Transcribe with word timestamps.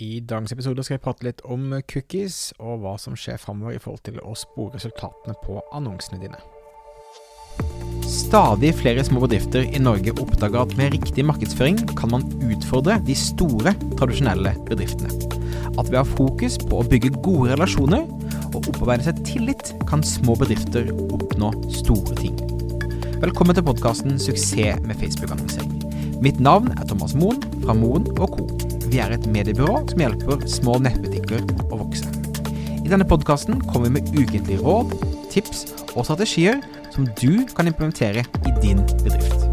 I 0.00 0.20
dagens 0.24 0.52
episode 0.54 0.80
skal 0.84 0.96
vi 0.96 1.02
prate 1.04 1.26
litt 1.26 1.42
om 1.44 1.74
cookies, 1.92 2.54
og 2.56 2.80
hva 2.80 2.94
som 2.96 3.12
skjer 3.18 3.36
framover 3.40 3.76
i 3.76 3.80
forhold 3.82 4.00
til 4.06 4.16
å 4.24 4.32
spore 4.38 4.78
resultatene 4.78 5.34
på 5.42 5.58
annonsene 5.76 6.22
dine. 6.22 6.40
Stadig 8.08 8.70
flere 8.78 9.04
små 9.04 9.20
bedrifter 9.26 9.66
i 9.68 9.82
Norge 9.82 10.14
oppdager 10.22 10.62
at 10.62 10.72
med 10.78 10.94
riktig 10.96 11.26
markedsføring 11.28 11.82
kan 12.00 12.14
man 12.14 12.24
utfordre 12.48 12.96
de 13.04 13.16
store, 13.18 13.74
tradisjonelle 14.00 14.54
bedriftene. 14.70 15.12
At 15.76 15.90
ved 15.90 16.00
å 16.00 16.02
ha 16.02 16.08
fokus 16.08 16.56
på 16.64 16.80
å 16.80 16.88
bygge 16.88 17.12
gode 17.20 17.52
relasjoner 17.52 18.08
og 18.54 18.62
opparbeide 18.62 19.10
seg 19.10 19.20
tillit, 19.28 19.74
kan 19.90 20.00
små 20.06 20.38
bedrifter 20.40 20.88
oppnå 21.10 21.52
store 21.76 22.16
ting. 22.22 22.40
Velkommen 23.20 23.52
til 23.52 23.68
podkasten 23.68 24.16
'Suksess 24.16 24.80
med 24.80 24.96
Facebook-annonsering'. 24.96 25.76
Mitt 26.24 26.40
navn 26.40 26.72
er 26.72 26.88
Thomas 26.88 27.12
Moen 27.14 27.44
fra 27.60 27.76
Moen 27.76 28.08
Co. 28.16 28.79
Vi 28.90 28.98
er 28.98 29.12
et 29.14 29.26
mediebyrå 29.30 29.84
som 29.86 30.00
hjelper 30.02 30.40
små 30.50 30.72
nettbutikker 30.82 31.44
å 31.70 31.76
vokse. 31.78 32.08
I 32.82 32.90
denne 32.90 33.06
podkasten 33.06 33.60
kommer 33.68 33.86
vi 33.86 34.00
med 34.00 34.08
ukentlige 34.16 34.58
råd, 34.64 34.96
tips 35.30 35.60
og 35.92 36.08
strategier 36.08 36.58
som 36.90 37.06
du 37.20 37.46
kan 37.54 37.70
implementere 37.70 38.24
i 38.26 38.54
din 38.58 38.80
bedrift. 39.04 39.46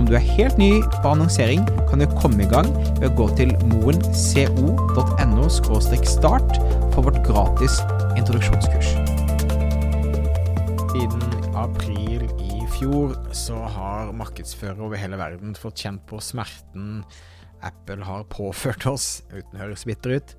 Om 0.00 0.06
du 0.08 0.14
er 0.16 0.24
helt 0.24 0.56
ny 0.56 0.70
på 1.02 1.10
annonsering, 1.10 1.66
kan 1.90 2.00
du 2.00 2.06
komme 2.22 2.40
i 2.40 2.48
gang 2.48 2.70
ved 3.02 3.10
å 3.10 3.16
gå 3.18 3.26
til 3.36 3.52
moenco.no 3.68 5.48
start 5.52 6.56
for 6.94 7.04
vårt 7.04 7.20
gratis 7.26 7.82
introduksjonskurs. 8.16 8.94
Siden 10.94 11.26
april 11.52 12.24
i 12.40 12.64
fjor 12.78 13.12
så 13.36 13.60
har 13.76 14.14
markedsførere 14.16 14.88
over 14.88 14.96
hele 15.02 15.20
verden 15.20 15.52
fått 15.58 15.84
kjent 15.84 16.00
på 16.08 16.22
smerten 16.24 17.02
Apple 17.66 18.04
har 18.04 18.26
påført 18.30 18.86
oss, 18.90 19.22
uten 19.32 19.56
å 19.56 19.62
høres 19.64 19.86
bitter 19.88 20.18
ut, 20.18 20.34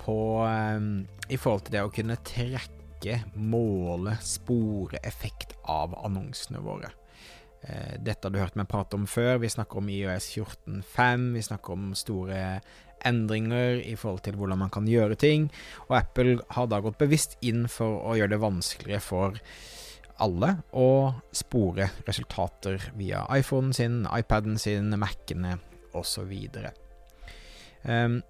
på, 0.00 0.16
um, 0.44 1.04
i 1.28 1.38
forhold 1.40 1.66
til 1.66 1.76
det 1.76 1.84
å 1.84 1.92
kunne 1.94 2.18
trekke, 2.26 3.20
måle, 3.36 4.16
spore 4.24 5.00
effekt 5.04 5.56
av 5.70 5.96
annonsene 6.04 6.62
våre. 6.64 6.90
Uh, 7.64 7.94
dette 8.04 8.26
har 8.26 8.34
du 8.34 8.40
hørt 8.40 8.58
meg 8.58 8.68
prate 8.70 8.98
om 8.98 9.06
før. 9.08 9.38
Vi 9.42 9.52
snakker 9.52 9.80
om 9.80 9.92
IOS 9.92 10.30
14.5. 10.34 11.30
Vi 11.36 11.44
snakker 11.48 11.76
om 11.76 11.92
store 11.98 12.40
endringer 13.04 13.80
i 13.84 13.94
forhold 14.00 14.24
til 14.24 14.36
hvordan 14.40 14.62
man 14.64 14.72
kan 14.72 14.88
gjøre 14.88 15.18
ting. 15.20 15.50
Og 15.88 15.98
Apple 15.98 16.38
har 16.56 16.68
da 16.70 16.80
gått 16.84 17.00
bevisst 17.00 17.38
inn 17.44 17.66
for 17.72 18.00
å 18.04 18.16
gjøre 18.18 18.36
det 18.36 18.44
vanskeligere 18.44 19.04
for 19.04 19.40
alle 20.22 20.50
å 20.78 20.88
spore 21.34 21.90
resultater 22.06 22.90
via 22.98 23.24
iPhonen 23.34 23.74
sin, 23.76 24.02
iPaden 24.06 24.60
sin, 24.62 24.92
Mac-ene 25.00 25.58
osv. 25.94 26.32
Um, 27.84 28.20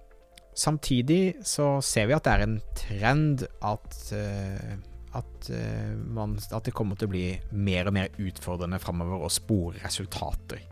samtidig 0.54 1.36
så 1.46 1.78
ser 1.84 2.10
vi 2.10 2.16
at 2.16 2.26
det 2.26 2.34
er 2.34 2.44
en 2.46 2.58
trend 2.78 3.46
at, 3.64 3.96
uh, 4.14 4.74
at, 5.20 5.50
uh, 5.50 5.94
man, 6.16 6.36
at, 6.50 6.64
det 6.66 6.74
kommer 6.76 6.98
til 6.98 7.10
å 7.10 7.14
bli 7.14 7.26
mer 7.52 7.90
og 7.90 7.96
mer 7.98 8.20
utfordrende 8.22 8.82
framover 8.82 9.24
å 9.24 9.32
spore 9.32 9.82
resultater. 9.84 10.64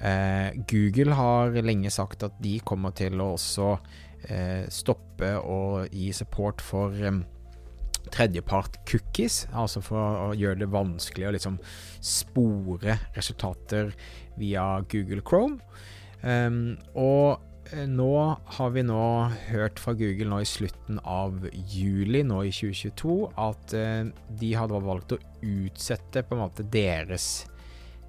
Uh, 0.00 0.50
Google 0.70 1.14
har 1.18 1.54
lenge 1.62 1.92
sagt 1.94 2.26
at 2.26 2.40
de 2.42 2.58
kommer 2.66 2.96
til 2.96 3.20
å 3.20 3.34
også 3.36 3.76
stoppe 4.72 5.34
å 5.36 5.82
gi 5.92 6.06
support 6.16 6.62
for 6.64 6.96
um, 7.04 7.18
tredjepart 8.12 8.78
cookies, 8.88 9.44
altså 9.52 9.82
for 9.84 10.28
å 10.28 10.28
gjøre 10.36 10.62
det 10.62 10.70
vanskelig 10.72 11.28
å 11.28 11.34
liksom 11.34 11.58
spore 12.04 12.98
resultater 13.16 13.92
via 14.40 14.66
Google 14.90 15.24
Chrome. 15.24 15.60
Um, 16.24 16.78
og 16.96 17.42
eh, 17.74 17.84
nå 17.84 18.12
har 18.56 18.70
vi 18.72 18.84
nå 18.86 19.00
hørt 19.50 19.80
fra 19.82 19.92
Google 19.98 20.30
nå 20.30 20.38
i 20.40 20.48
slutten 20.48 20.96
av 21.04 21.42
juli 21.52 22.22
nå 22.24 22.38
i 22.48 22.52
2022 22.54 23.16
at 23.44 23.74
uh, 23.76 24.06
de 24.40 24.52
hadde 24.56 24.80
valgt 24.86 25.12
å 25.12 25.20
utsette 25.44 26.22
på 26.24 26.36
en 26.36 26.44
måte 26.46 26.64
deres 26.72 27.44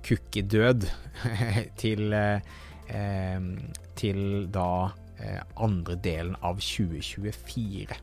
cookie-død 0.07 0.87
til, 1.81 2.15
uh, 2.15 3.51
til 3.99 4.21
da 4.55 4.69
uh, 4.87 5.41
andre 5.67 5.99
delen 5.99 6.39
av 6.39 6.63
2024. 6.63 7.99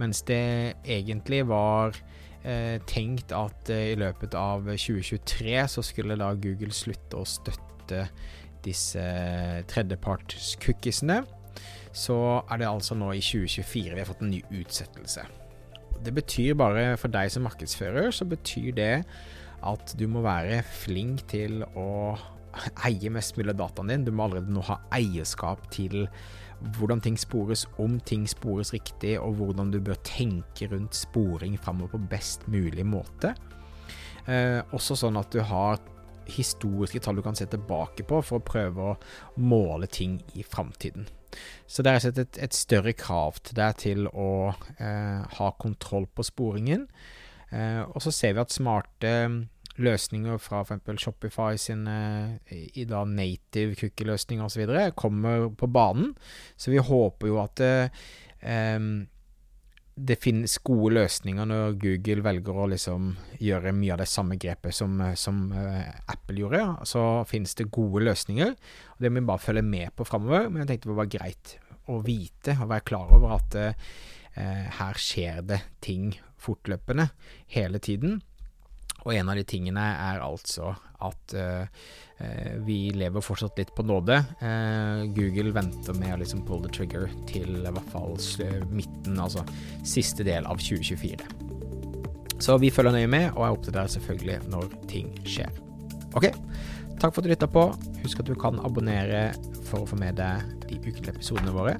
Mens 0.00 0.24
det 0.26 0.44
egentlig 0.88 1.44
var 1.50 1.94
tenkt 2.88 3.34
at 3.36 3.68
i 3.68 3.98
løpet 4.00 4.32
av 4.38 4.64
2023 4.64 5.58
så 5.68 5.82
skulle 5.84 6.16
da 6.16 6.30
Google 6.40 6.72
slutte 6.72 7.18
å 7.20 7.26
støtte 7.28 8.06
disse 8.64 9.02
tredjeparts-cookiesene, 9.70 11.20
så 11.92 12.16
er 12.46 12.60
det 12.60 12.68
altså 12.70 12.96
nå 12.98 13.10
i 13.16 13.22
2024 13.24 13.94
vi 13.94 14.00
har 14.00 14.08
fått 14.08 14.24
en 14.24 14.32
ny 14.32 14.40
utsettelse. 14.60 15.26
Det 16.00 16.12
betyr 16.16 16.56
bare 16.56 16.84
for 17.00 17.12
deg 17.12 17.32
som 17.32 17.44
markedsfører, 17.44 18.12
så 18.14 18.24
betyr 18.28 18.72
det 18.76 18.92
at 19.66 19.94
du 19.98 20.06
må 20.08 20.22
være 20.24 20.62
flink 20.64 21.26
til 21.28 21.60
å 21.76 22.16
eie 22.86 23.10
mest 23.12 23.36
mulig 23.38 23.52
av 23.52 23.60
dataen 23.60 23.92
din. 23.92 24.06
Du 24.06 24.12
må 24.14 24.26
allerede 24.26 24.52
nå 24.52 24.62
ha 24.66 24.80
eierskap 24.96 25.66
til 25.74 26.06
hvordan 26.76 27.00
ting 27.04 27.16
spores, 27.20 27.64
om 27.80 27.98
ting 28.04 28.26
spores 28.28 28.72
riktig, 28.74 29.14
og 29.20 29.38
hvordan 29.38 29.70
du 29.72 29.80
bør 29.84 30.00
tenke 30.06 30.68
rundt 30.72 30.96
sporing 30.96 31.56
framover 31.60 31.96
på 31.96 32.10
best 32.12 32.46
mulig 32.52 32.84
måte. 32.86 33.34
Eh, 34.28 34.60
også 34.76 34.98
sånn 34.98 35.18
at 35.20 35.30
du 35.32 35.40
har 35.46 35.80
historiske 36.28 37.00
tall 37.02 37.18
du 37.18 37.24
kan 37.24 37.38
se 37.38 37.46
tilbake 37.50 38.04
på 38.08 38.20
for 38.24 38.40
å 38.40 38.46
prøve 38.46 38.90
å 38.92 38.98
måle 39.40 39.88
ting 39.90 40.18
i 40.34 40.44
framtiden. 40.46 41.08
Så 41.66 41.84
det 41.86 41.92
er 41.92 42.06
et, 42.10 42.38
et, 42.42 42.56
større 42.56 42.92
krav 42.98 43.38
til 43.44 43.58
deg 43.60 43.78
til 43.78 44.08
å 44.10 44.50
eh, 44.82 45.22
ha 45.38 45.50
kontroll 45.62 46.08
på 46.10 46.26
sporingen. 46.26 46.88
Eh, 47.50 47.82
og 47.84 48.02
så 48.02 48.12
ser 48.14 48.34
vi 48.34 48.42
at 48.42 48.54
smarte 48.54 49.12
løsninger 49.80 50.40
fra 50.42 50.64
f.eks. 50.64 50.90
Shopify 51.00 51.54
sine 51.60 51.96
i 52.50 52.84
da 52.88 53.04
native 53.06 53.78
cookie-løsninger 53.78 54.44
osv. 54.44 54.66
kommer 54.98 55.48
på 55.54 55.70
banen. 55.70 56.12
Så 56.56 56.74
vi 56.74 56.82
håper 56.82 57.30
jo 57.30 57.40
at 57.42 57.62
eh, 57.64 58.04
det 60.00 60.16
finnes 60.22 60.56
gode 60.64 60.94
løsninger 60.96 61.48
når 61.48 61.74
Google 61.80 62.24
velger 62.24 62.60
å 62.62 62.68
liksom 62.72 63.10
gjøre 63.42 63.72
mye 63.76 63.94
av 63.94 64.02
det 64.02 64.08
samme 64.10 64.38
grepet 64.40 64.74
som, 64.76 64.94
som 65.18 65.42
uh, 65.52 65.82
Apple 66.12 66.40
gjorde. 66.40 66.62
Så 66.88 67.02
finnes 67.28 67.56
det 67.58 67.68
gode 67.72 68.04
løsninger, 68.06 68.54
og 68.94 69.02
det 69.02 69.10
må 69.12 69.20
vi 69.20 69.30
bare 69.32 69.44
følge 69.44 69.66
med 69.66 69.92
på 69.96 70.06
framover. 70.08 70.48
Men 70.48 70.64
jeg 70.64 70.72
tenkte 70.72 70.92
det 70.92 71.00
var 71.02 71.12
greit 71.16 71.54
å 71.90 72.00
vite 72.06 72.56
og 72.58 72.70
være 72.70 72.86
klar 72.86 73.12
over 73.16 73.36
at 73.38 73.56
eh, 73.60 74.66
her 74.78 74.98
skjer 75.00 75.40
det 75.46 75.60
ting 75.82 76.12
fortløpende 76.40 77.08
hele 77.54 77.80
tiden. 77.82 78.20
Og 79.06 79.14
en 79.14 79.32
av 79.32 79.38
de 79.38 79.44
tingene 79.48 79.82
er 79.96 80.22
altså 80.24 80.74
at 81.00 81.34
uh, 81.36 81.64
vi 82.66 82.90
lever 82.92 83.24
fortsatt 83.24 83.56
litt 83.60 83.72
på 83.76 83.84
nåde. 83.88 84.18
Uh, 84.42 85.06
Google 85.16 85.54
venter 85.56 85.96
med 85.96 86.14
å 86.14 86.20
liksom 86.20 86.44
pull 86.48 86.60
the 86.64 86.72
trigger 86.74 87.08
til 87.30 87.62
i 87.62 87.72
hvert 87.72 87.94
fall 87.94 88.18
midten, 88.68 89.16
altså 89.16 89.46
siste 89.88 90.26
del 90.26 90.48
av 90.48 90.60
2024. 90.60 91.48
Så 92.40 92.56
vi 92.60 92.72
følger 92.72 92.96
nøye 92.96 93.08
med, 93.10 93.26
og 93.34 93.44
er 93.44 93.56
oppdatert 93.56 93.96
selvfølgelig 93.96 94.38
når 94.52 94.70
ting 94.88 95.12
skjer. 95.28 95.52
Ok, 96.16 96.30
takk 97.00 97.12
for 97.12 97.20
at 97.20 97.26
du 97.26 97.32
lytta 97.34 97.48
på. 97.50 97.66
Husk 98.00 98.22
at 98.22 98.30
du 98.30 98.36
kan 98.40 98.60
abonnere 98.64 99.30
for 99.68 99.84
å 99.84 99.90
få 99.90 100.00
med 100.00 100.16
deg 100.20 100.48
de 100.66 100.80
ukentlige 100.80 101.18
episodene 101.18 101.54
våre. 101.54 101.76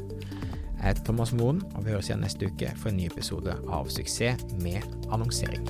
Jeg 0.81 0.94
heter 0.94 1.10
Thomas 1.10 1.32
Moen, 1.37 1.60
og 1.75 1.84
vi 1.84 1.92
høres 1.92 2.08
igjen 2.08 2.25
neste 2.25 2.48
uke 2.48 2.72
for 2.81 2.92
en 2.92 3.00
ny 3.00 3.08
episode 3.10 3.56
av 3.69 3.92
Suksess 3.92 4.47
med 4.60 4.84
annonsering. 5.12 5.69